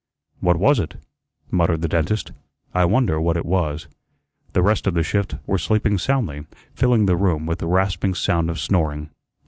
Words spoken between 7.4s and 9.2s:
with the rasping sound of snoring.